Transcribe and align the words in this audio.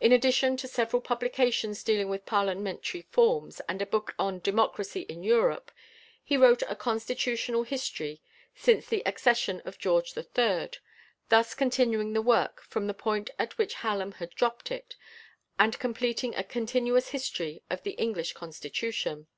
In 0.00 0.10
addition 0.10 0.56
to 0.56 0.66
several 0.66 1.00
publications 1.00 1.84
dealing 1.84 2.08
with 2.08 2.26
Parliamentary 2.26 3.02
forms, 3.02 3.60
and 3.68 3.80
a 3.80 3.86
book 3.86 4.12
on 4.18 4.40
"Democracy 4.40 5.02
in 5.02 5.22
Europe," 5.22 5.70
he 6.24 6.36
wrote 6.36 6.62
a 6.64 6.74
"Constitutional 6.74 7.62
History 7.62 8.20
since 8.56 8.84
the 8.88 9.00
Accession 9.06 9.60
of 9.64 9.78
George 9.78 10.16
III.," 10.16 10.70
thus 11.28 11.54
continuing 11.54 12.14
the 12.14 12.20
work 12.20 12.62
from 12.62 12.88
the 12.88 12.94
point 12.94 13.30
at 13.38 13.56
which 13.56 13.74
Hallam 13.74 14.14
had 14.18 14.30
dropped 14.30 14.72
it, 14.72 14.96
and 15.56 15.78
completing 15.78 16.34
a 16.34 16.42
continuous 16.42 17.10
history 17.10 17.62
of 17.70 17.84
the 17.84 17.92
English 17.92 18.32
Constitution. 18.32 19.28